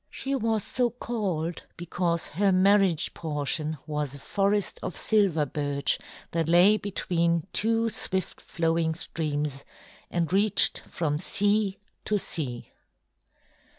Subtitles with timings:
[0.09, 5.99] She was so called because her marriage portion was a forest of silver birch
[6.31, 9.63] that lay between two swift flowing streams
[10.09, 12.69] and reached from sea to sea.